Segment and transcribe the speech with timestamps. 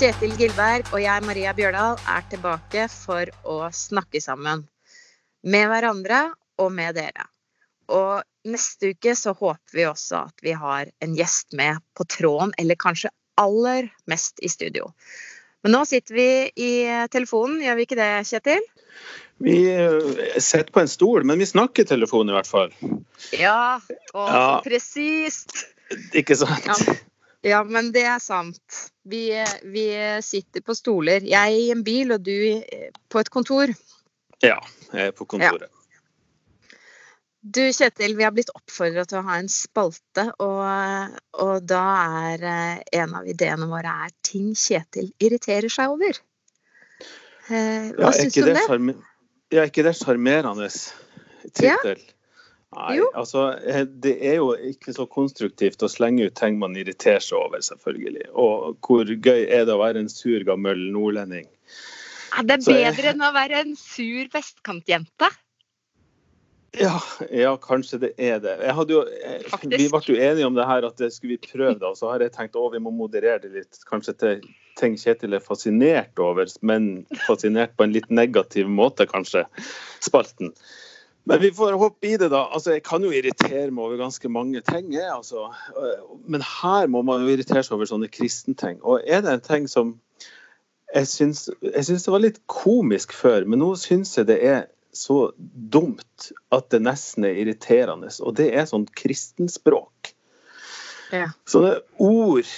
[0.00, 4.62] Kjetil Gilberg og jeg, Maria Bjørdal, er tilbake for å snakke sammen.
[5.44, 6.20] Med hverandre
[6.56, 7.26] og med dere.
[7.92, 12.54] Og neste uke så håper vi også at vi har en gjest med på tråden,
[12.56, 14.88] eller kanskje aller mest i studio.
[15.60, 16.72] Men nå sitter vi i
[17.12, 18.64] telefonen, gjør vi ikke det, Kjetil?
[19.44, 22.72] Vi eh, sitter på en stol, men vi snakker i telefonen i hvert fall.
[23.36, 23.76] Ja,
[24.16, 24.48] og Ja.
[24.64, 25.66] presist.
[26.16, 26.72] Ikke sant?
[26.72, 26.96] Ja.
[27.46, 28.80] Ja, men det er sant.
[29.08, 29.22] Vi,
[29.72, 29.84] vi
[30.22, 31.24] sitter på stoler.
[31.24, 33.72] Jeg i en bil, og du i- på et kontor.
[34.44, 34.58] Ja,
[34.92, 35.70] jeg er på kontoret.
[37.40, 41.84] Du Kjetil, vi har blitt oppfordra til å ha en spalte, og, og da
[42.28, 46.20] er eh, en av ideene våre er ting Kjetil irriterer seg over.
[47.48, 48.96] Eh, Ja, hva er syns du om det det?
[49.50, 50.68] Ja, er ikke det sjarmerende
[51.56, 52.04] tittel?
[52.76, 53.08] Nei, Jo.
[53.18, 57.40] altså eh, det er jo ikke så konstruktivt å slenge ut ting man irriterer seg
[57.40, 58.28] over, selvfølgelig.
[58.38, 61.48] Og hvor gøy er det å være en sur, gammel nordlending?
[62.38, 65.30] Er det jeg- bedre enn å være en sur vestkantjente?
[66.78, 67.00] Ja,
[67.34, 68.52] ja, kanskje det er det.
[68.62, 71.80] Jeg jo, eh, vi ble jo enige om det her at det skulle vi prøve,
[71.80, 71.90] da.
[71.98, 73.80] Så har jeg tenkt å, vi må moderere det litt.
[73.90, 74.44] Kanskje til
[74.78, 79.42] ting Kjetil er fascinert over, men fascinert på en litt negativ måte, kanskje.
[79.98, 80.54] Spalten.
[81.28, 82.46] Men vi får hoppe i det, da.
[82.48, 84.92] Altså, jeg kan jo irritere meg over ganske mange ting.
[84.94, 85.50] Jeg, altså.
[86.26, 88.80] Men her må man jo irritere seg over sånne kristenting.
[88.82, 89.98] Og er det en ting som
[90.90, 94.64] jeg syns, jeg syns det var litt komisk før, men nå syns jeg det er
[94.96, 98.10] så dumt at det nesten er irriterende.
[98.24, 100.12] Og det er sånn kristenspråk.
[101.14, 101.30] Ja.
[101.50, 102.48] Sånne ord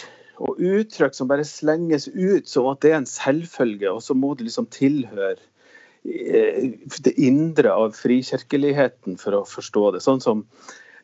[0.42, 4.32] og uttrykk som bare slenges ut som at det er en selvfølge, og så må
[4.34, 5.36] det liksom tilhøre
[6.02, 10.02] det indre av frikirkeligheten for å forstå det.
[10.04, 10.46] Sånn som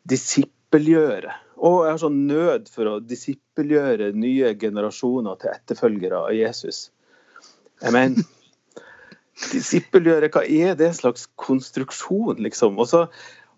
[0.09, 1.35] disippelgjøre.
[1.59, 6.89] Og jeg har sånn nød for å disippelgjøre nye generasjoner til etterfølgere av Jesus.
[7.83, 8.27] Jeg mener
[9.39, 12.75] Disippelgjøre, hva er det slags konstruksjon, liksom?
[12.75, 13.05] Og, så,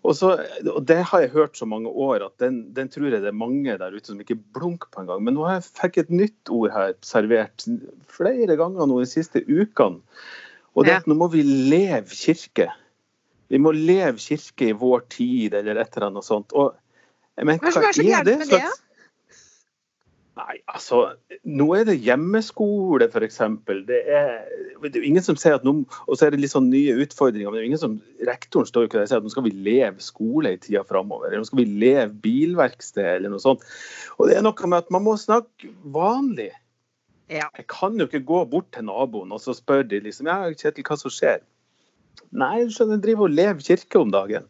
[0.06, 0.36] og, så,
[0.70, 3.40] og det har jeg hørt så mange år at den, den tror jeg det er
[3.40, 5.24] mange der ute som ikke blunker på engang.
[5.26, 7.66] Men nå har jeg fikk et nytt ord her servert
[8.14, 9.98] flere ganger nå de siste ukene.
[10.76, 12.70] Og det at nå må vi leve kirke.
[13.52, 16.54] Vi må leve kirke i vår tid, eller et eller annet sånt.
[16.56, 16.72] Og
[17.36, 18.64] men, mener, Hva er er så gærent med det,
[20.32, 20.98] Nei, altså,
[21.44, 23.36] nå er det hjemmeskole, f.eks.
[23.84, 24.38] Det er,
[24.80, 26.94] det er jo ingen som sier at nå Og så er det litt sånn nye
[27.04, 27.50] utfordringer.
[27.50, 29.34] men det er jo ingen som, Rektoren står jo ikke der og sier at nå
[29.34, 31.28] skal vi leve skole i tida framover.
[31.28, 33.66] Eller nå skal vi leve bilverksted, eller noe sånt.
[34.16, 36.48] Og det er noe med at man må snakke vanlig.
[37.32, 37.48] Ja.
[37.56, 40.84] Jeg kan jo ikke gå bort til naboen og så spørre de liksom, ja, Kjetil,
[40.84, 41.40] hva som skjer?
[42.36, 44.48] Nei, du skjønner, jeg driver og lever kirke om dagen.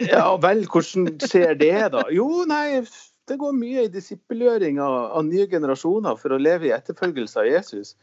[0.00, 2.04] Ja vel, hvordan skjer det, da?
[2.14, 2.82] Jo, nei,
[3.26, 7.50] det går mye i disippelgjøring av, av nye generasjoner for å leve i etterfølgelse av
[7.50, 7.96] Jesus.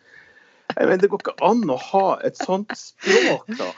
[0.73, 3.71] Jeg mener, Det går ikke an å ha et sånt språk, da.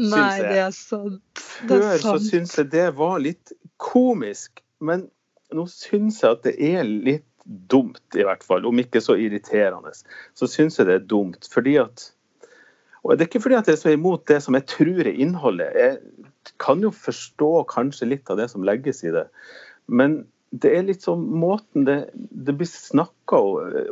[0.00, 1.22] Nei, det er sant.
[1.66, 3.52] Det er Før så syns jeg det var litt
[3.82, 5.08] komisk, men
[5.54, 8.66] nå syns jeg at det er litt dumt, i hvert fall.
[8.66, 9.92] Om ikke så irriterende.
[10.34, 11.48] Så syns jeg det er dumt.
[11.52, 12.10] fordi at
[13.02, 15.16] og Det er ikke fordi at jeg er så imot det som jeg tror er
[15.16, 15.72] innholdet.
[15.74, 15.98] Jeg
[16.60, 19.24] kan jo forstå kanskje litt av det som legges i det.
[19.88, 23.40] Men det er litt sånn måten det, det blir snakka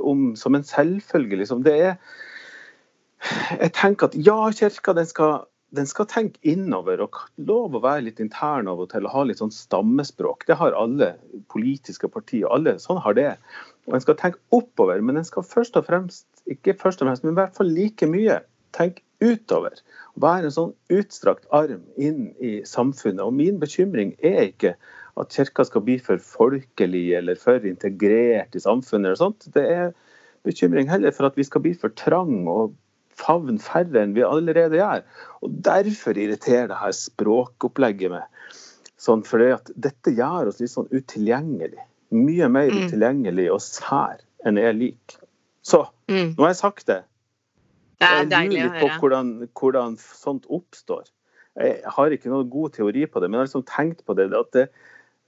[0.03, 1.41] om som en selvfølge.
[1.41, 1.63] Liksom.
[1.65, 1.95] Det er
[3.59, 7.17] Jeg tenker at ja, kirka den skal, den skal tenke innover og
[7.49, 10.47] lov å være litt intern av og til og ha litt sånn stammespråk.
[10.49, 11.13] Det har alle
[11.53, 12.49] politiske partier.
[12.49, 13.33] alle Sånn har det.
[13.89, 17.27] Og en skal tenke oppover, men en skal først og fremst, ikke først og fremst,
[17.27, 18.41] men i hvert fall like mye,
[18.77, 19.77] tenke utover.
[20.21, 23.25] Være en sånn utstrakt arm inn i samfunnet.
[23.27, 24.75] Og min bekymring er ikke
[25.19, 29.13] at kirka skal bli for folkelig eller for integrert i samfunnet.
[29.13, 29.49] eller sånt.
[29.53, 29.93] Det er
[30.49, 32.77] bekymring heller for at vi skal bli for trang og
[33.19, 35.03] favne færre enn vi allerede gjør.
[35.43, 38.25] Og Derfor irriterer det her språkopplegget meg.
[38.99, 41.79] Sånn fordi at dette gjør oss litt sånn utilgjengelig.
[42.15, 42.87] Mye mer Mm.
[42.89, 45.21] utilgjengelig og sær enn jeg liker.
[45.63, 46.35] Så Mm.
[46.35, 47.05] nå har jeg sagt det.
[48.01, 48.99] Det er Jeg deilig lurer å litt på høre.
[49.01, 51.05] hvordan, hvordan sånt oppstår.
[51.59, 54.33] Jeg har ikke noen god teori på det, men jeg har liksom tenkt på det.
[54.33, 54.69] at det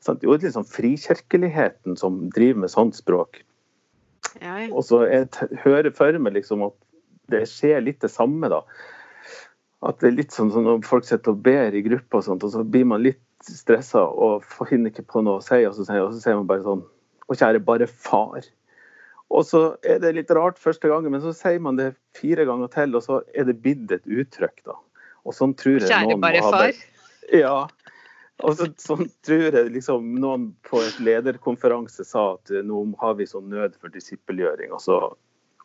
[0.01, 3.43] sant, jo, det er sånn frikirkeligheten som driver med sånt språk.
[4.41, 4.69] Ja, ja.
[4.75, 5.29] Og så jeg
[5.65, 6.73] hører for meg liksom at
[7.33, 8.63] det skjer litt det samme, da.
[9.87, 12.45] At det er litt sånn som når folk sitter og ber i grupper og sånt,
[12.45, 15.87] og så blir man litt stressa og finner ikke på noe å si, og så
[15.89, 16.83] sier, og så sier man bare sånn
[17.31, 18.43] Å, kjære, bare far.
[19.31, 22.73] Og så er det litt rart første gangen, men så sier man det fire ganger
[22.75, 24.75] til, og så er det blitt et uttrykk, da.
[25.23, 26.81] Og sånn tror jeg Kjære noen bare må ha far.
[27.31, 27.55] Ja.
[28.43, 33.29] Og så, sånn tror jeg liksom noen på et lederkonferanse sa at nå har vi
[33.31, 34.99] sånn nød for disippelgjøring, og så,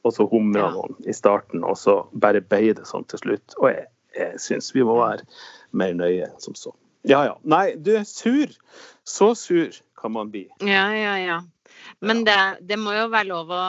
[0.06, 3.56] og så humra noen i starten, og så bare ble det sånn til slutt.
[3.58, 5.26] Og jeg, jeg syns vi må være
[5.76, 6.76] mer nøye enn som så.
[7.06, 7.36] Ja ja.
[7.44, 8.54] Nei, du er sur.
[9.06, 10.46] Så sur kan man bli.
[10.66, 11.42] Ja, ja, ja.
[12.02, 13.64] Men det, det må jo være lov å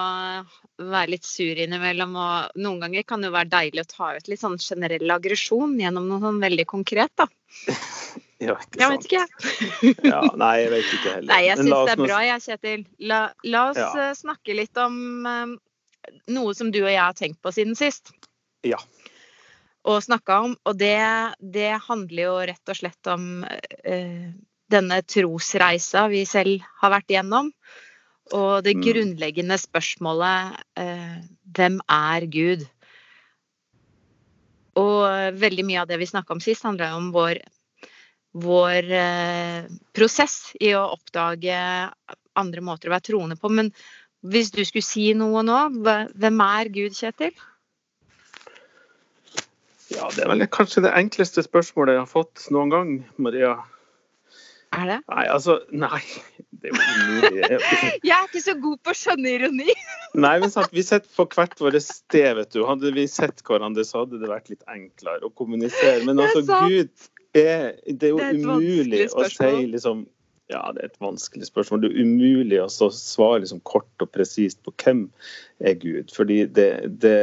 [0.81, 2.15] være litt sur innimellom.
[2.17, 5.77] Og noen ganger kan det jo være deilig å ta ut litt sånn generell aggresjon
[5.81, 7.29] gjennom noe sånn veldig konkret, da.
[8.37, 9.07] Ja, ikke Jeg sant?
[9.07, 10.09] vet ikke.
[10.11, 11.29] Ja, nei, jeg vet ikke heller.
[11.31, 12.83] Nei, jeg syns det er bra, jeg, Kjetil.
[13.09, 13.87] La, la oss Ja.
[14.03, 14.99] eh, snakke litt om
[15.31, 15.55] eh,
[16.33, 18.13] noe som du og jeg har tenkt på siden sist.
[18.67, 18.79] Ja.
[19.87, 20.57] Og snakka om.
[20.67, 20.99] Og det,
[21.41, 24.33] det handler jo rett og slett om eh,
[24.73, 27.53] denne trosreisa vi selv har vært igjennom.
[28.35, 28.83] Og det Mm.
[28.83, 31.19] grunnleggende spørsmålet eh,
[31.55, 32.67] hvem er Gud?
[34.77, 37.39] Og veldig mye av det vi snakka om sist, handla om vår,
[38.35, 41.55] vår eh, prosess i å oppdage
[42.37, 43.49] andre måter å være troende på.
[43.49, 43.71] Men
[44.33, 47.35] hvis du skulle si noe nå, hvem er Gud, Kjetil?
[49.95, 52.93] ja, det er vel kanskje det enkleste spørsmålet jeg har fått noen gang,
[53.23, 53.55] Maria.
[54.75, 54.97] Er det?
[55.09, 56.01] Nei, altså Nei,
[56.51, 57.45] det er jo umulig.
[58.09, 59.77] Jeg er ikke så god på å skjønne ironi.
[60.25, 62.65] Nei, men sant, Vi sitter på hvert vårt sted, vet du.
[62.67, 66.03] Hadde vi sett hverandre, så hadde det vært litt enklere å kommunisere.
[66.09, 66.43] Men altså.
[66.67, 66.91] Gud
[67.37, 70.05] er Det er jo Det er umulig å si liksom
[70.47, 71.81] Ja, det er et vanskelig spørsmål.
[71.83, 75.07] Det er umulig å svare liksom kort og presist på hvem
[75.59, 76.13] er Gud.
[76.15, 76.69] Fordi det,
[77.03, 77.17] det,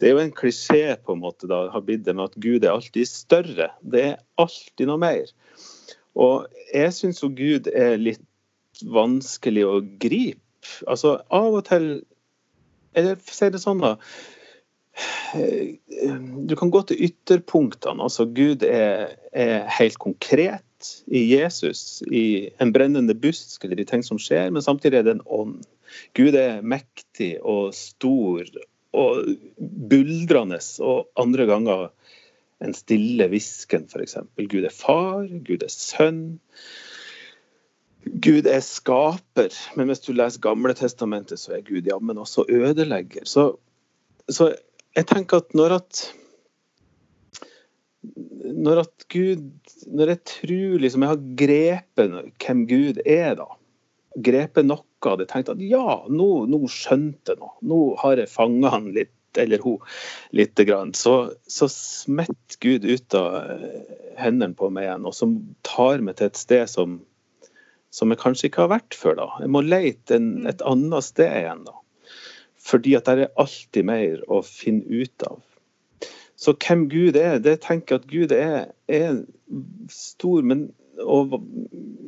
[0.00, 2.64] det er jo en klisjé på en måte da, har blitt det med at Gud
[2.64, 3.68] er alltid større.
[3.84, 5.28] Det er alltid noe mer.
[6.16, 8.24] Og jeg syns jo Gud er litt
[8.88, 10.40] vanskelig å gripe.
[10.88, 11.90] Altså av og til
[12.96, 13.98] Eller si det sånn, da.
[15.36, 18.00] Du kan gå til ytterpunktene.
[18.00, 20.64] Altså Gud er, er helt konkret
[21.06, 25.16] i Jesus, i en brennende busk eller i ting som skjer, men samtidig er det
[25.16, 25.60] en ånd.
[26.16, 28.48] Gud er mektig og stor
[28.96, 29.28] og
[29.90, 31.88] buldrende, og andre ganger
[32.64, 34.16] en stille hvisken, f.eks.
[34.36, 36.38] Gud er far, Gud er sønn.
[38.06, 43.26] Gud er skaper, men hvis du leser Gamle testamentet, så er Gud jammen også ødelegger.
[43.28, 43.50] Så,
[44.30, 44.54] så
[44.96, 46.04] jeg tenker at når at
[48.56, 49.44] når at Gud
[49.86, 53.46] Når jeg tror liksom jeg har grepet hvem Gud er, da.
[54.16, 55.28] Grepet noe av det.
[55.30, 57.54] Tenkt at ja, nå, nå skjønte jeg noe.
[57.62, 59.82] Nå har jeg fanga han litt, eller hun,
[60.34, 60.94] lite grann.
[60.96, 65.36] Så, så smetter Gud ut av eh, hendene på meg igjen, og som
[65.66, 67.00] tar meg til et sted som
[67.96, 69.14] som jeg kanskje ikke har vært før.
[69.16, 69.26] da.
[69.40, 71.64] Jeg må lete en, et annet sted igjen.
[71.64, 71.76] da.
[72.66, 75.40] Fordi at det er alltid mer å finne ut av.
[76.36, 79.22] Så hvem Gud er, det tenker jeg at Gud er, er
[79.92, 80.68] stor, men
[81.00, 81.42] og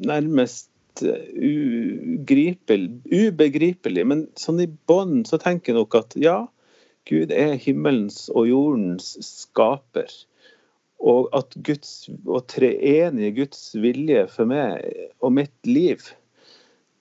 [0.06, 0.70] nærmest
[1.02, 4.04] ugripelig, ubegripelig.
[4.06, 6.38] Men sånn i bånn så tenker jeg nok at ja,
[7.08, 10.10] Gud er himmelens og jordens skaper.
[10.98, 14.82] Og at Guds, og treenige Guds vilje for meg
[15.22, 16.03] og mitt liv,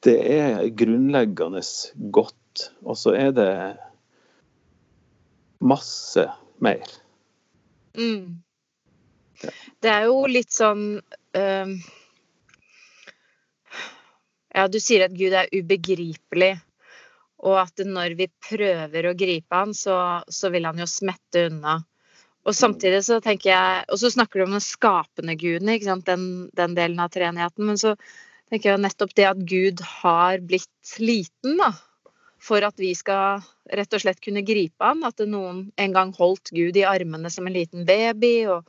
[0.06, 1.64] det er grunnleggende
[2.14, 2.70] godt.
[2.86, 3.52] Og så er det
[5.58, 6.28] masse
[6.62, 6.86] mer.
[7.98, 8.44] Mm.
[9.82, 11.00] Det er jo litt sånn
[11.38, 11.74] øhm,
[14.58, 16.56] Ja, du sier at Gud er ubegripelig,
[17.46, 21.76] og at når vi prøver å gripe han, så, så vil han jo smette unna.
[22.48, 26.08] Og samtidig så tenker jeg Og så snakker du om den skapende guden, ikke sant?
[26.08, 27.68] Den, den delen av treenigheten.
[27.68, 27.94] Men så
[28.50, 31.74] tenker jeg jo nettopp det at Gud har blitt liten, da.
[32.44, 33.42] For at vi skal
[33.74, 35.04] rett og slett kunne gripe han.
[35.08, 38.36] At noen en gang holdt Gud i armene som en liten baby.
[38.52, 38.68] og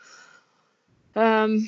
[1.15, 1.61] um,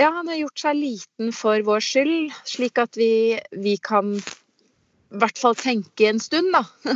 [0.00, 5.20] Ja, han har gjort seg liten for vår skyld, slik at vi, vi kan i
[5.20, 6.64] hvert fall tenke en stund, da.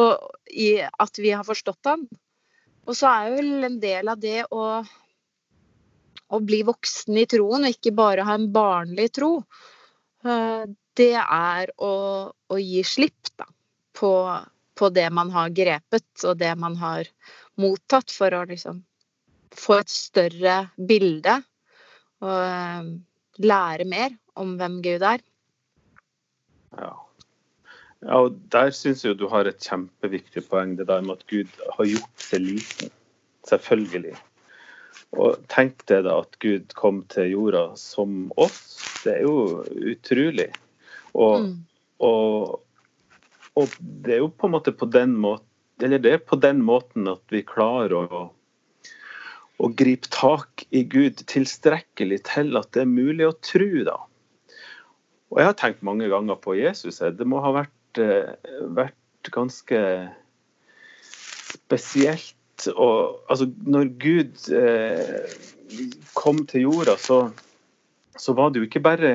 [0.00, 2.06] og i at vi har forstått han.
[2.86, 4.80] Og så er vel en del av det å,
[6.30, 9.32] å bli voksen i troen, og ikke bare ha en barnlig tro,
[10.24, 10.64] eh,
[10.98, 11.92] det er å,
[12.30, 13.46] å gi slipp da,
[14.00, 14.12] på,
[14.78, 17.08] på det man har grepet, og det man har
[17.60, 18.82] mottatt, for å liksom
[19.56, 20.56] få et større
[20.88, 21.40] bilde
[22.22, 22.90] og eh,
[23.42, 25.22] lære mer om hvem Gud er.
[26.78, 26.92] Ja.
[28.06, 31.50] ja, og der syns jeg du har et kjempeviktig poeng, det der med at Gud
[31.76, 32.92] har gjort seg liten.
[33.48, 34.14] Selvfølgelig.
[35.18, 38.78] Og tenk deg da at Gud kom til jorda som oss.
[39.02, 40.50] Det er jo utrolig.
[41.14, 41.54] Og, Mm.
[42.06, 42.60] og,
[43.58, 45.46] og det er jo på en måte på den måten
[45.82, 48.22] Eller det er på den måten at vi klarer å,
[49.56, 53.96] å gripe tak i Gud tilstrekkelig til at det er mulig å tro, da.
[55.30, 57.00] Og jeg har tenkt mange ganger på Jesus.
[57.00, 58.34] Det må ha vært, eh,
[58.76, 59.80] vært ganske
[61.70, 62.36] spesielt.
[62.74, 65.30] Og, altså, når Gud eh,
[66.18, 67.22] kom til jorda, så,
[68.18, 69.12] så, var det jo ikke bare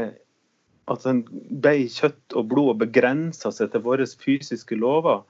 [0.91, 5.23] at han ble kjøtt og blod og begrensa seg til våre fysiske lover.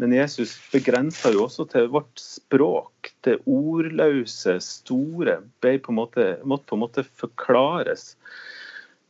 [0.00, 3.10] Men Jesus begrensa jo også til vårt språk.
[3.26, 8.14] Det ordløse, store, på måte, måtte på en måte forklares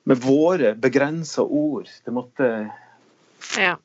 [0.09, 1.91] med våre begrensa ord.
[2.05, 2.49] Det måtte
[3.61, 3.77] ja.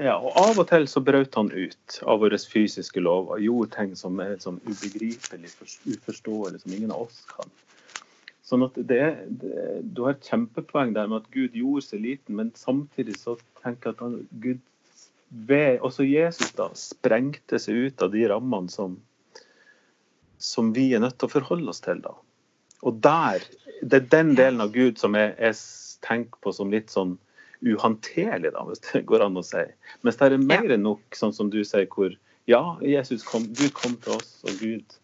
[0.00, 0.16] ja.
[0.16, 3.42] Og av og til så brøt han ut av våre fysiske lover.
[3.42, 5.52] Gjorde ting som er sånn ubegripelig,
[5.84, 7.52] uforståelig, som ingen av oss kan.
[8.46, 9.02] Sånn at det,
[9.42, 13.34] det, Du har et kjempepoeng der med at Gud gjorde seg liten, men samtidig så
[13.62, 14.62] tenker jeg at han, Gud
[15.48, 18.94] ved, også Jesus da, sprengte seg ut av de rammene som,
[20.38, 22.02] som vi er nødt til å forholde oss til.
[22.04, 22.14] da.
[22.86, 23.42] Og der,
[23.82, 25.58] Det er den delen av Gud som jeg, jeg
[26.06, 27.16] tenker på som litt sånn
[27.66, 29.64] uhåndterlig, da, hvis det går an å si.
[30.06, 32.14] Mens det er mer enn nok, sånn som du sier, hvor
[32.46, 34.96] ja, Jesus kom, Gud kom til oss, og Gud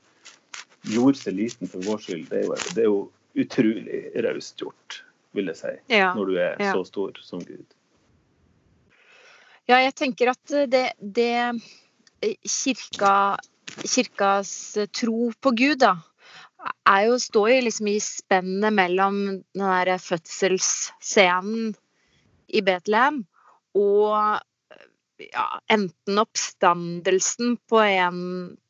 [0.93, 2.29] gjorde seg liten for vår skyld.
[2.31, 3.01] Det er jo, det er jo
[3.39, 5.03] utrolig raust gjort,
[5.37, 6.13] vil jeg si, ja.
[6.17, 6.73] når du er ja.
[6.75, 7.67] så stor som Gud.
[9.71, 11.61] Ja, jeg tenker at det, det
[12.43, 13.39] kirka,
[13.85, 14.53] kirkas
[14.95, 15.97] tro på Gud, da,
[16.87, 21.73] er jo, står jo liksom i spennet mellom den der fødselsscenen
[22.53, 23.23] i Betlehem
[23.79, 24.43] og
[25.23, 28.21] ja, enten oppstandelsen på en,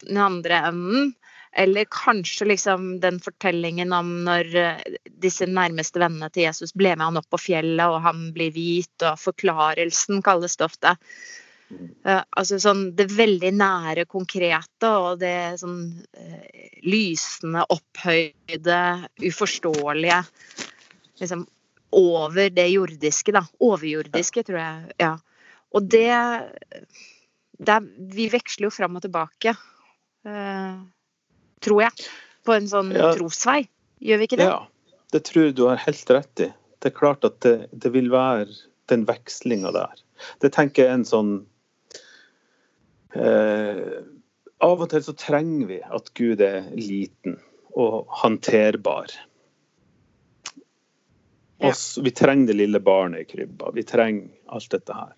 [0.04, 1.12] den andre enden,
[1.52, 4.49] eller kanskje liksom den fortellingen om når
[5.21, 8.94] disse nærmeste vennene til Jesus ble med han opp på fjellet, og han blir hvit,
[9.04, 10.97] og forklarelsen kalles det ofte.
[12.04, 15.78] Uh, altså sånn det veldig nære, konkrete og det sånn
[16.18, 18.80] uh, lysende, opphøyde,
[19.23, 20.21] uforståelige.
[21.23, 21.47] Liksom
[21.97, 23.44] over det jordiske, da.
[23.62, 24.97] Overjordiske, tror jeg.
[25.02, 25.12] Ja.
[25.73, 26.12] Og det,
[27.61, 27.78] det
[28.16, 29.54] Vi veksler jo fram og tilbake,
[30.28, 30.82] uh,
[31.64, 32.11] tror jeg.
[32.42, 33.12] På en sånn ja.
[33.14, 33.62] trosvei.
[34.02, 34.50] Gjør vi ikke det?
[34.50, 36.50] Ja, det tror jeg du har helt rett i.
[36.83, 38.50] Det er klart at det, det vil være
[38.90, 39.95] den vekslinga der.
[40.42, 41.33] Det tenker jeg er en sånn
[43.12, 43.99] Eh,
[44.64, 47.37] av og til så trenger vi at Gud er liten
[47.76, 49.12] og håndterbar.
[51.62, 53.71] Oss, vi trenger det lille barnet i krybba.
[53.76, 55.12] Vi trenger alt dette her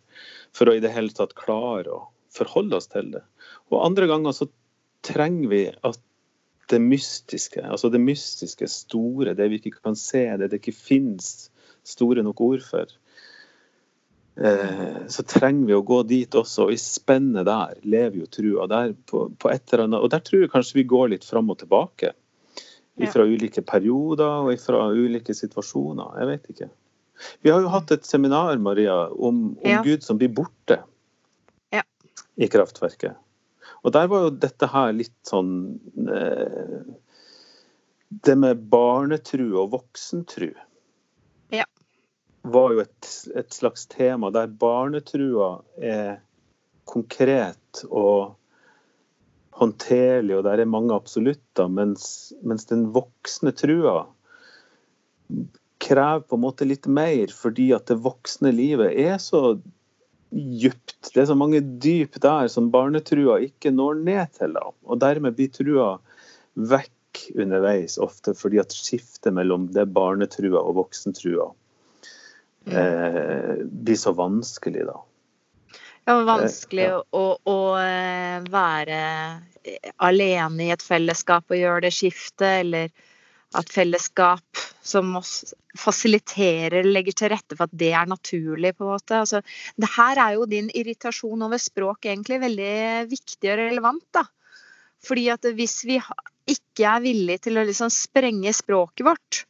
[0.54, 2.02] for å i det hele tatt klare å
[2.34, 3.22] forholde oss til det.
[3.72, 4.50] Og andre ganger så
[5.06, 6.00] trenger vi at
[6.70, 11.50] det mystiske, altså det mystiske store, det vi ikke kan se, det det ikke finnes
[11.84, 12.92] store nok ord for,
[14.36, 16.68] Eh, så trenger vi å gå dit også.
[16.68, 18.68] Og i spennet der lever jo trua.
[18.70, 21.52] Der på, på et eller annet, og der tror jeg kanskje vi går litt fram
[21.54, 22.14] og tilbake.
[23.10, 26.14] Fra ulike perioder og fra ulike situasjoner.
[26.20, 26.68] Jeg vet ikke.
[27.42, 29.80] Vi har jo hatt et seminar Maria, om, om ja.
[29.86, 30.80] Gud som blir borte
[31.74, 31.82] ja.
[32.38, 33.18] i kraftverket.
[33.84, 35.50] Og der var jo dette her litt sånn
[36.08, 36.78] eh,
[38.24, 40.52] Det med barnetru og voksentru.
[42.44, 43.10] Var jo et,
[43.40, 46.18] et, slags tema der barnetrua er
[46.84, 48.34] konkret og
[49.56, 54.02] håndterlig, og der er mange absolutter, mens, mens den voksne trua
[55.84, 59.56] krever på en måte litt mer, fordi at det voksne livet er så
[60.30, 61.10] djupt.
[61.14, 64.56] Det er så mange dyp der som barnetrua ikke når ned til.
[64.56, 64.70] Da.
[64.86, 65.94] Og dermed blir trua
[66.54, 71.48] vekk underveis ofte, fordi at skiftet mellom det barnetrua og voksentrua
[72.66, 74.98] eh, blir så vanskelig, da.
[76.04, 77.00] Ja, vanskelig eh, ja.
[77.16, 79.00] Å, å, eh, være
[80.04, 82.90] alene i et fellesskap og gjøre det skiftet, eller
[83.58, 88.92] at fellesskap som oss fasiliterer, legger til rette for at det er naturlig, på en
[88.92, 89.22] måte.
[89.24, 89.40] Altså,
[89.80, 92.74] det her er jo din irritasjon over språk egentlig veldig
[93.10, 94.26] viktig og relevant, da.
[95.04, 95.98] Fordi at hvis vi
[96.50, 99.44] ikke er villige til å liksom sprenge språket vårt,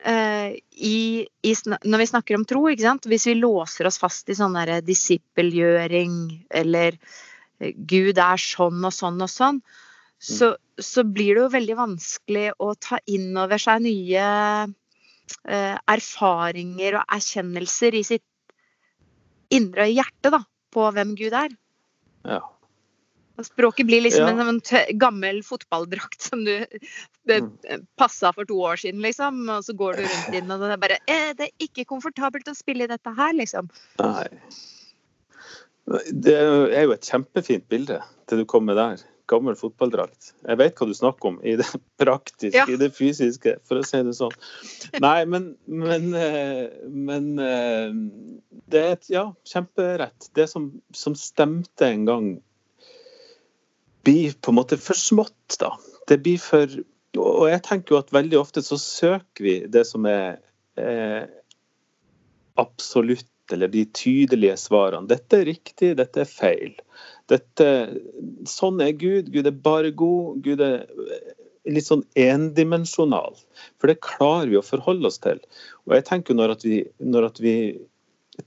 [0.00, 1.50] Uh, i, i,
[1.84, 6.14] når vi snakker om tro, hvis vi låser oss fast i sånn disippelgjøring
[6.56, 9.60] eller uh, Gud er sånn og sånn og sånn.
[10.20, 14.24] Så, så, blir det jo veldig vanskelig å ta inn over seg nye
[15.48, 18.26] eh, erfaringer og erkjennelser i sitt
[19.50, 20.42] indre hjerte da,
[20.74, 21.54] på hvem Gud er.
[22.28, 22.42] Ja.
[23.40, 24.34] Språket blir liksom ja.
[24.44, 26.52] en, en gammel fotballdrakt som du
[27.30, 27.86] mm.
[27.96, 29.46] passa for to år siden, liksom.
[29.48, 32.50] Og så går du rundt inn, og det er bare eh, Det er ikke komfortabelt
[32.52, 33.70] å spille i dette her, liksom.
[34.02, 34.26] Nei.
[36.12, 39.00] Det er jo et kjempefint bilde, det du kom med der.
[39.30, 40.32] Gammel fotballdrakt.
[40.46, 41.66] Jeg vet hva du snakker om i det
[42.02, 42.66] praktiske, Ja.
[42.68, 44.34] i det fysiske, for å si det sånn.
[45.02, 47.96] Nei, men, men, eh, men eh,
[48.70, 50.30] det er et, ja, kjemperett.
[50.36, 52.30] Det som, som stemte en gang,
[54.06, 55.74] blir på en måte for smått, da.
[56.08, 56.80] Det blir for
[57.20, 60.38] Og jeg tenker jo at veldig ofte så søker vi det som er
[60.78, 61.24] eh,
[62.60, 65.08] absolutt, eller de tydelige svarene.
[65.10, 66.76] Dette er riktig, dette er feil.
[67.30, 67.68] Dette,
[68.50, 69.30] sånn er Gud.
[69.34, 70.40] Gud er bare god.
[70.44, 70.88] Gud er
[71.68, 73.38] litt sånn endimensjonal.
[73.78, 75.40] For det klarer vi å forholde oss til.
[75.86, 77.54] Og jeg tenker når at vi, når at vi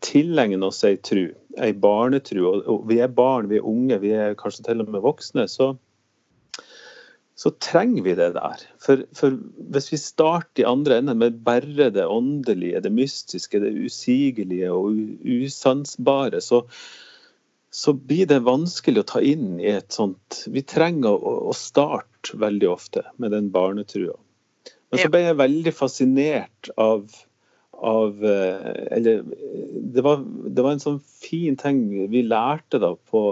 [0.03, 1.27] tilegner oss ei tru,
[1.61, 5.03] ei barnetru, og, vi er barn, vi er unge, vi er kanskje til og med
[5.05, 5.73] voksne, så,
[7.37, 8.65] så trenger vi det der.
[8.81, 9.37] For, for
[9.75, 14.97] hvis vi starter i andre enden med bare det åndelige, det mystiske, det usigelige og
[15.21, 16.63] usansbare, så,
[17.73, 22.37] så blir det vanskelig å ta inn i et sånt Vi trenger å, å starte
[22.37, 24.13] veldig ofte med den barnetrua.
[24.93, 27.07] Men så ble jeg veldig fascinert av,
[27.73, 33.23] av eh, Eller det var, det var en sånn fin ting vi lærte da på,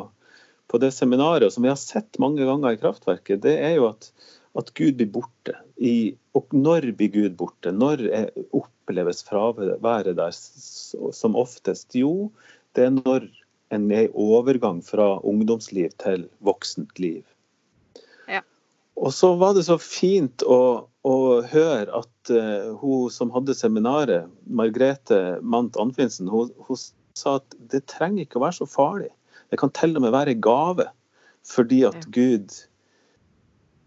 [0.66, 4.10] på det seminaret, som vi har sett mange ganger i Kraftverket, det er jo at,
[4.58, 5.54] at Gud blir borte.
[5.78, 7.74] I, og når blir Gud borte?
[7.74, 8.08] Når
[8.58, 11.94] oppleves fraværet der som oftest?
[11.98, 12.32] Jo,
[12.74, 13.30] det er når
[13.72, 17.24] en er overgang fra ungdomsliv til voksent liv.
[18.30, 18.42] Ja.
[19.00, 21.18] Og så var det så fint å, å
[21.52, 26.82] høre at uh, hun som hadde seminaret, Margrethe Mandt Anfinsen, hun, hun
[27.18, 29.12] sa at det trenger ikke å være så farlig.
[29.52, 30.90] Det kan til og med være en gave,
[31.48, 32.12] fordi at Ja.
[32.20, 32.60] Gud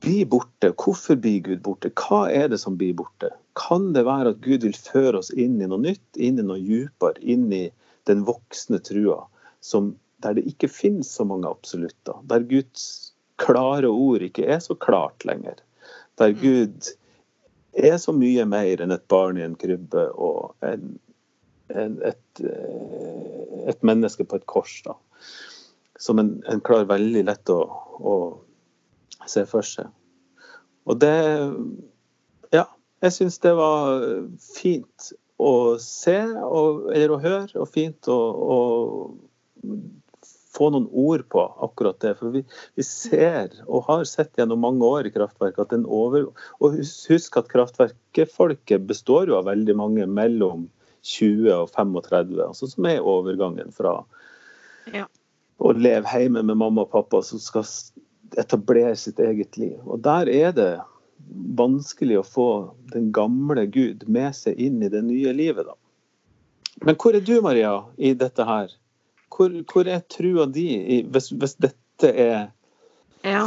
[0.04, 0.72] blir borte.
[0.76, 1.92] Hvorfor blir Gud borte?
[1.96, 3.30] Hva er det som blir borte?
[3.56, 6.60] Kan det være at Gud vil føre oss inn i noe nytt, inn i noe
[6.60, 7.68] dypere, inn i
[8.08, 9.22] den voksne trua,
[9.64, 12.20] som, der det ikke finnes så mange absolutter?
[12.30, 15.62] Der Guds klare ord ikke er så klart lenger?
[16.18, 16.40] Der Mm.
[16.40, 16.92] Gud
[17.74, 20.98] er så mye mer enn et barn i en krybbe og en,
[21.74, 24.82] en, et, eh, et menneske på et kors?
[24.86, 24.94] da
[25.98, 27.60] som en, en klarer veldig lett å,
[28.00, 28.14] å
[29.30, 29.90] se for seg.
[30.84, 31.16] Og det
[32.52, 32.66] Ja,
[33.02, 34.02] jeg syns det var
[34.42, 38.58] fint å se og, eller å høre, og fint å, å
[40.54, 42.14] få noen ord på akkurat det.
[42.20, 42.44] For vi,
[42.78, 46.28] vi ser, og har sett gjennom mange år i Kraftverket, at den over...
[46.62, 50.68] Og husk at Kraftverket-folket består jo av veldig mange mellom
[51.04, 53.98] 20 og 35, altså som er overgangen fra
[54.88, 55.04] Ja.
[55.60, 57.66] å leve hjemme med mamma og pappa som skal
[58.40, 59.76] etablere sitt eget liv.
[59.84, 60.72] Og der er det
[61.58, 62.48] vanskelig å få
[62.92, 65.76] den gamle Gud med seg inn i det nye livet, da.
[66.84, 68.72] Men hvor er du, Maria, i dette her?
[69.32, 70.66] Hvor, hvor er trua di
[70.98, 72.50] i, hvis, hvis dette er
[73.24, 73.46] Ja.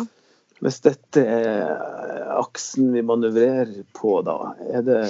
[0.63, 4.53] hvis dette er aksen vi manøvrerer på, da?
[4.73, 5.01] Er det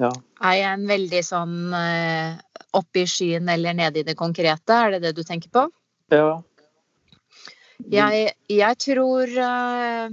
[0.00, 0.10] Ja.
[0.44, 2.34] Er jeg en veldig sånn eh,
[2.76, 4.74] oppe i skyen eller nede i det konkrete?
[4.74, 5.68] Er det det du tenker på?
[6.12, 6.42] ja.
[7.92, 10.10] Jeg, jeg tror eh,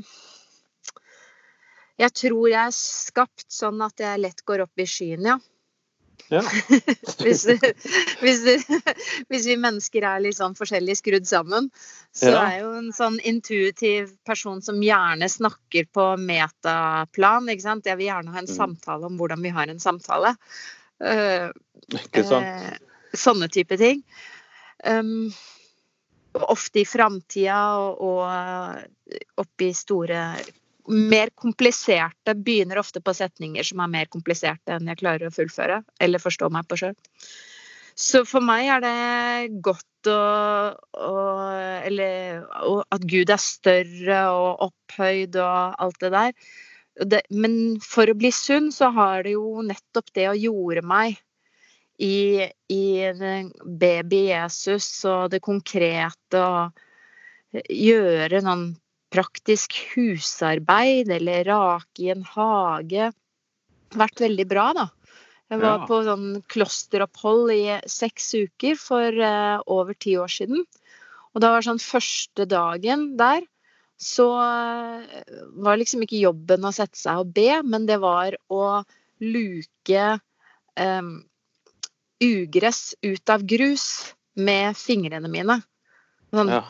[2.00, 5.38] Jeg tror jeg er skapt sånn at jeg lett går opp i skyen, ja.
[6.34, 6.42] Ja.
[7.24, 7.44] Hvis,
[8.20, 8.42] hvis,
[9.30, 11.70] hvis vi mennesker er litt sånn forskjellig skrudd sammen,
[12.14, 12.42] så Ja.
[12.50, 17.48] er jo en sånn intuitiv person som gjerne snakker på metaplan.
[17.54, 17.86] ikke sant?
[17.90, 18.56] Jeg vil gjerne ha en Mm.
[18.58, 20.36] samtale om hvordan vi har en samtale.
[21.02, 21.50] Uh,
[22.00, 22.46] Ikke sant?
[22.46, 24.04] Uh, sånne type ting.
[24.86, 25.32] Um,
[26.34, 30.22] ofte i framtida og, og oppi store
[30.92, 35.80] Mer kompliserte begynner ofte på setninger som er mer kompliserte enn jeg klarer å fullføre
[36.04, 36.98] eller forstå meg på sjøl.
[37.96, 40.20] Så for meg er det godt å,
[40.98, 41.18] å
[41.86, 46.34] Eller å, at Gud er større og opphøyd og alt det der.
[46.94, 51.18] Det, men for å bli sunn så har det jo nettopp det å jorde meg
[52.02, 52.84] i, i
[53.64, 58.72] baby Jesus og det konkrete og gjøre noen
[59.14, 63.12] praktisk husarbeid eller rake i en hage.
[63.94, 64.88] Vært veldig bra, da.
[65.52, 65.86] Jeg var Ja.
[65.86, 70.64] på sånn klosteropphold i seks uker for uh, over ti år siden.
[71.34, 73.46] Og da var sånn første dagen der,
[74.04, 75.22] så eh,
[75.64, 78.84] var liksom ikke jobben å sette seg og be, men det var å
[79.24, 80.06] luke
[80.78, 81.24] um,
[82.22, 85.60] ugress ut av grus med fingrene mine.
[86.34, 86.64] Sånn, Ja.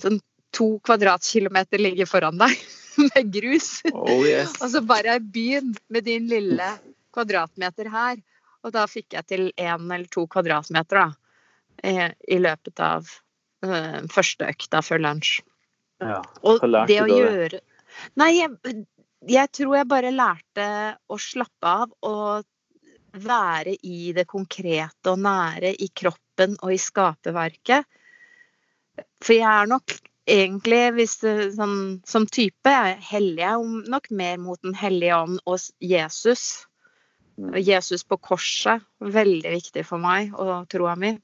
[0.00, 0.20] sånn
[0.52, 2.54] to kvadratkilometer ligger foran deg
[3.08, 3.80] med grus.
[3.92, 4.54] Oh yes.
[4.60, 6.68] Og så bare begynn med din lille
[7.14, 8.20] kvadratmeter her.
[8.62, 11.08] Og da fikk jeg til én eller to kvadratmeter da,
[11.82, 11.96] i,
[12.36, 13.08] i løpet av
[13.66, 15.40] uh, første økta før lunsj.
[16.02, 16.20] Ja.
[16.46, 17.60] Og det å gjøre
[18.16, 18.78] Nei, jeg,
[19.28, 20.64] jeg tror jeg bare lærte
[21.12, 22.46] å slappe av og
[23.20, 27.84] være i det konkrete og nære i kroppen og i skaperverket.
[29.20, 29.92] For jeg er nok
[30.28, 31.16] egentlig, hvis
[31.56, 31.76] sånn,
[32.08, 32.74] som type,
[33.08, 36.66] heller jeg nok mer mot Den hellige ånd og Jesus.
[37.40, 37.56] Mm.
[37.64, 41.14] Jesus på korset, veldig viktig for meg og troa mi.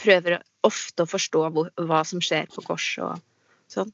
[0.00, 3.22] Prøver ofte å forstå hvor, hva som skjer på korset og
[3.70, 3.92] sånn.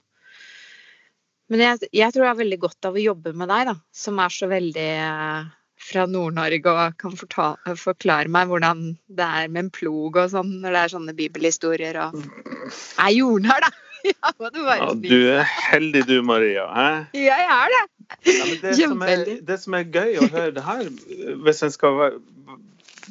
[1.50, 4.20] Men jeg, jeg tror jeg har veldig godt av å jobbe med deg, da, som
[4.22, 5.48] er så veldig eh,
[5.80, 10.60] fra Nord-Norge og kan fortale, forklare meg hvordan det er med en plog og sånn,
[10.62, 13.89] når det er sånne bibelhistorier og Jeg er jordnær, da!
[14.10, 16.66] Ja, du Ja, du er heldig du, Maria.
[16.74, 16.88] Hæ?
[17.18, 17.86] Ja, jeg er det!
[18.26, 20.88] Ja, det, som er, det som er gøy å høre det her,
[21.44, 22.16] hvis jeg skal,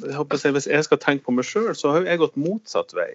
[0.04, 3.14] jeg hvis jeg skal tenke på meg sjøl, så har jo jeg gått motsatt vei.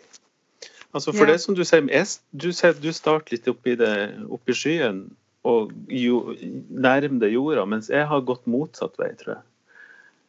[0.95, 1.33] Altså for Ja.
[1.33, 3.91] det som Du sier, jeg, du, sier du starter litt oppi, det,
[4.31, 5.03] oppi skyen
[5.45, 6.33] og jo,
[6.73, 9.43] nærmer deg jorda, mens jeg har gått motsatt vei, tror jeg.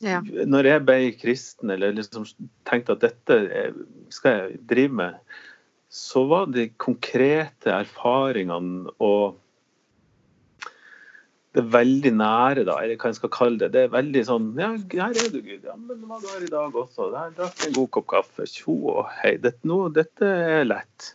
[0.04, 0.18] Ja.
[0.20, 2.26] Når jeg ble kristen, eller liksom
[2.68, 3.38] tenkte at dette
[4.12, 5.14] skal jeg drive med,
[5.92, 9.36] så var de konkrete erfaringene og
[11.56, 13.70] det veldig nære, da, eller hva jeg skal kalle det.
[13.72, 15.62] Det er veldig sånn Ja, her er du, Gud.
[15.64, 17.06] Ja, men hva du har i dag også?
[17.14, 18.44] Der drakk jeg en god kopp kaffe.
[18.50, 19.38] Tjo og hei.
[19.40, 21.14] Dette, nå, dette er lett.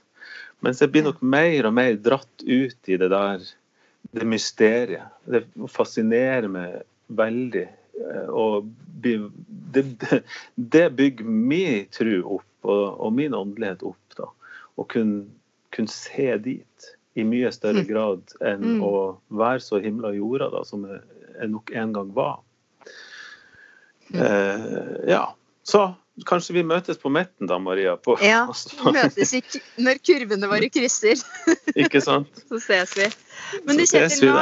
[0.65, 3.45] Mens jeg blir nok mer og mer dratt ut i det der,
[4.17, 5.13] det mysteriet.
[5.29, 6.81] Det fascinerer meg
[7.21, 7.67] veldig.
[8.01, 8.71] eh, Og
[9.05, 9.19] det,
[10.57, 14.00] det, bygger min tro opp, og, og min åndelighet opp.
[14.77, 15.25] Å kunne,
[15.71, 17.87] kunne se dit i mye større Mm.
[17.89, 18.83] grad enn Mm.
[18.87, 21.01] å være så himla jorda da, som jeg,
[21.49, 22.39] nok en gang var.
[24.13, 24.21] Mm.
[24.21, 25.35] Eh, ja.
[25.63, 25.93] Så
[26.27, 27.95] kanskje vi møtes på midten da, Maria.
[27.97, 29.41] På, Ja, Møtes i,
[29.81, 31.21] når kurvene våre krysser,
[31.79, 32.27] Ikke sant?
[32.49, 33.07] så ses vi.
[33.65, 34.41] Men du Kjetil, nå,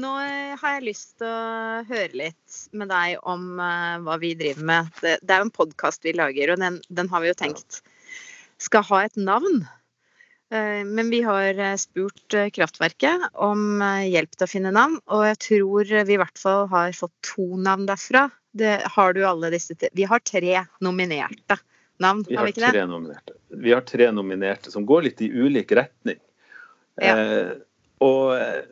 [0.00, 0.12] nå
[0.60, 4.90] har jeg lyst til å høre litt med deg om uh, hva vi driver med.
[5.02, 7.82] Det, det er jo en podkast vi lager, og den, den har vi jo tenkt
[8.60, 9.62] skal ha et navn.
[10.52, 15.24] Eh, Men vi har eh, spurt eh, Kraftverket om hjelp til å finne navn, og
[15.28, 18.28] jeg tror vi i hvert fall har fått to navn derfra.
[18.50, 19.92] Det har du alle disse tre.
[19.94, 21.60] Vi har tre nominerte
[22.00, 23.32] navn, Vi har har vi ikke det?
[23.48, 26.18] Vi har tre nominerte som går litt i ulik retning.
[27.00, 27.16] Ja.
[27.16, 27.52] Eh,
[28.00, 28.62] og eh,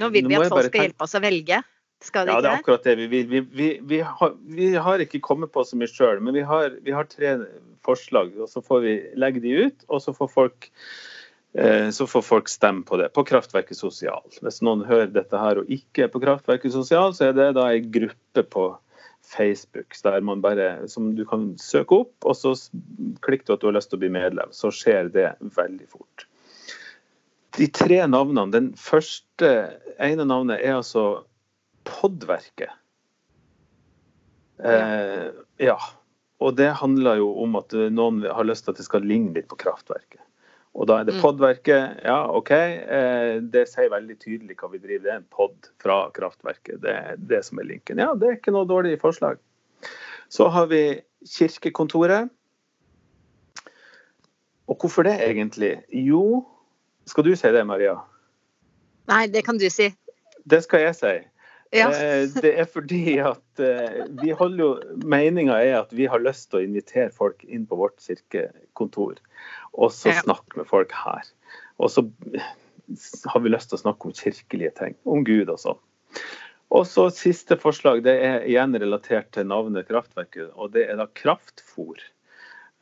[0.00, 1.60] Nå vil vi at folk skal hjelpe oss å velge.
[2.00, 3.06] Skal de Ja, det er akkurat det vi.
[3.12, 6.72] Vi, vi, vi, har, vi har ikke kommet på så mye sjøl, men vi har,
[6.84, 7.36] vi har tre
[7.84, 8.32] forslag.
[8.40, 10.68] og Så får vi legge de ut, og så får folk
[11.52, 14.24] eh, så får folk stemme på det på Kraftverket sosial.
[14.40, 17.68] Hvis noen hører dette her og ikke er på Kraftverket sosial, så er det da
[17.68, 18.70] ei gruppe på
[19.30, 22.54] Facebook der man bare, som du kan søke opp, og så
[23.20, 24.52] klikker du at du har lyst til å bli medlem.
[24.56, 26.26] Så skjer det veldig fort.
[27.58, 29.50] De tre navnene, den første
[30.00, 31.24] ene navnet er altså
[31.90, 32.70] Podverket.
[34.64, 35.30] Eh,
[35.64, 35.76] ja.
[36.40, 39.48] Og det handler jo om at noen har lyst til at det skal ligne litt
[39.50, 40.22] på kraftverket.
[40.78, 41.20] Og da er det Mm.
[41.22, 42.04] podverket.
[42.04, 42.50] Ja, OK.
[42.52, 45.02] Eh, det sier veldig tydelig hva vi driver.
[45.02, 46.80] Det er en pod fra kraftverket.
[46.80, 47.98] Det er det som er linken.
[47.98, 49.38] Ja, det er ikke noe dårlig forslag.
[50.30, 52.30] Så har vi kirkekontoret.
[54.68, 55.82] Og hvorfor det egentlig?
[55.90, 56.46] Jo,
[57.04, 57.96] skal du si det, Maria?
[59.08, 59.90] Nei, det kan du si.
[60.46, 61.14] Det skal jeg si.
[61.72, 61.90] Ja.
[61.94, 66.50] Eh, Det er fordi at eh, vi holder jo Meninga er at vi har lyst
[66.50, 69.20] til å invitere folk inn på vårt kirkekontor,
[69.78, 71.22] og så snakke med folk her.
[71.78, 72.04] Og så
[73.30, 75.78] har vi lyst til å snakke om kirkelige ting, om Gud og sånn.
[76.70, 81.06] Og så siste forslag, det er igjen relatert til navnet Kraftverket, og det er da
[81.06, 82.02] kraftfôr.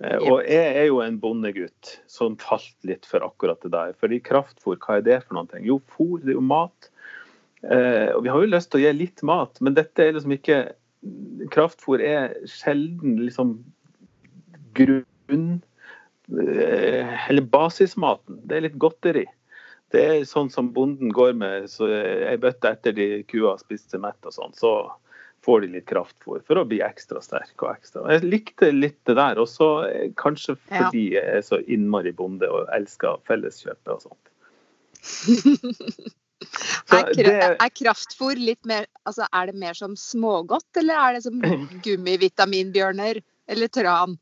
[0.01, 3.95] Eh, Og jeg er jo en bondegutt som falt litt for akkurat det der.
[4.01, 5.63] Fordi kraftfôr, hva er det for noe?
[5.65, 6.91] Jo, fôr, det er jo mat.
[7.63, 10.37] Eh, og vi har jo lyst til å gi litt mat, men dette er liksom
[10.37, 10.61] ikke
[11.55, 13.53] Kraftfôr er sjelden liksom
[14.75, 15.51] grunn...
[16.35, 18.41] eh, Eller basismaten.
[18.51, 19.25] Det er litt godteri.
[19.95, 23.95] Det er sånn som bonden går med så ei bøtte etter de kua har spist
[23.95, 24.53] seg mett og sånn.
[24.59, 24.73] Så
[25.47, 28.05] får de litt kraftfôr for å bli ekstra sterk og ekstra.
[28.13, 32.69] Jeg likte litt det der, også, eh, kanskje fordi jeg er så innmari bonde og
[32.75, 34.25] elsker felleskjøpet og sånt.
[36.95, 41.23] Er, det- er kraftfôr litt mer Altså, er det mer som smågodt, eller er det
[41.25, 41.41] som
[41.85, 44.19] gummivitaminbjørner eller tran?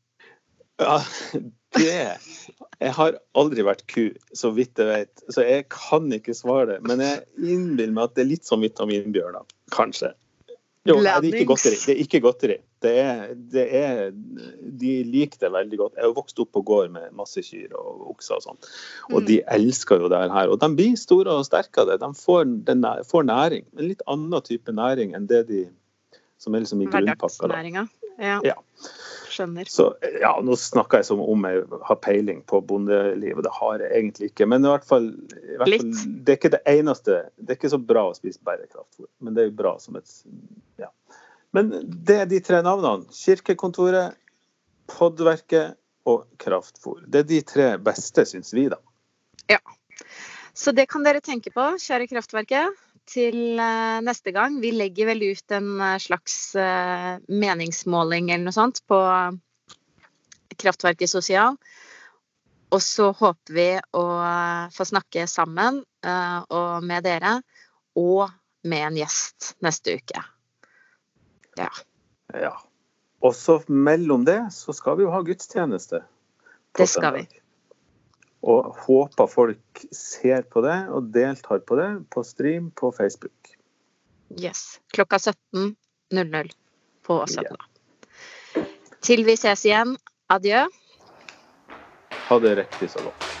[0.81, 0.99] Ja,
[1.77, 2.17] det
[2.79, 6.79] Jeg har aldri vært ku, så vidt jeg vet, så jeg kan ikke svare det.
[6.85, 9.45] Men jeg innbiller meg at det er litt som vitaminbjørner.
[9.73, 10.13] Kanskje.
[10.87, 11.77] Jo, nei, det er ikke godteri.
[11.83, 12.57] Det er ikke godteri.
[12.83, 13.21] Det er,
[13.53, 14.01] det er,
[14.81, 15.95] de liker det veldig godt.
[15.97, 18.61] Jeg har vokst opp på gård med masse kyr og okser og sånn.
[19.11, 20.53] Og de elsker jo det her.
[20.53, 21.99] Og de blir store og sterke av det.
[22.03, 23.67] De får, den, får næring.
[23.77, 25.65] En litt annen type næring enn det de
[26.37, 27.87] som er liksom i grunnpakka.
[28.21, 28.39] Ja.
[28.45, 28.57] Ja.
[29.37, 29.69] Skjønner.
[29.69, 33.91] Så ja, nå snakker jeg som om jeg har peiling på bondelivet, det har jeg
[33.93, 34.47] egentlig ikke.
[34.49, 35.91] Men i hvert fall, i hvert fall
[36.25, 37.19] det er ikke det eneste.
[37.37, 39.99] Det er ikke så bra å spise bare kraftfôr, men det er jo bra som
[39.99, 40.15] et
[40.81, 40.89] Ja.
[41.55, 43.07] Men det er de tre navnene.
[43.13, 44.17] Kirkekontoret,
[44.91, 47.03] Poddverket og Kraftfôr.
[47.07, 48.79] Det er de tre beste, syns vi, da.
[49.51, 49.61] Ja.
[50.57, 54.59] Så det kan dere tenke på, kjære Kraftverket, til eh, neste gang.
[54.61, 58.99] Vi legger vel ut en eh, slags eh, meningsmåling eller noe sånt på
[60.57, 61.57] Kraftverket sosial.
[62.73, 64.05] Og så håper vi å
[64.75, 67.37] få snakke sammen og med dere,
[67.95, 68.25] og
[68.67, 70.23] med en gjest neste uke.
[71.55, 71.69] Ja.
[72.35, 72.51] Ja.
[73.23, 76.01] Og så mellom det så skal vi jo ha gudstjeneste.
[76.75, 77.23] Det skal vi.
[78.47, 83.55] Og håper folk ser på det og deltar på det på stream på Facebook.
[84.39, 84.79] Yes.
[84.95, 86.53] Klokka 17.00
[87.07, 87.67] på søndag.
[89.03, 89.97] Til vi ses igjen,
[90.31, 90.65] adjø.
[92.27, 93.36] Ha det riktig så godt.